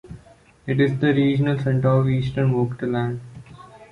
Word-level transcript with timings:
It 0.65 0.81
is 0.81 0.97
the 0.97 1.13
regional 1.13 1.59
centre 1.59 1.89
of 1.89 2.05
the 2.05 2.09
eastern 2.13 2.51
Vogtland. 2.55 3.19